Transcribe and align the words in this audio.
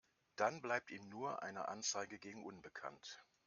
Dann 0.35 0.63
bleibt 0.63 0.89
ihm 0.89 1.07
nur 1.09 1.43
eine 1.43 1.67
Anzeige 1.67 2.17
gegen 2.17 2.43
unbekannt. 2.43 3.23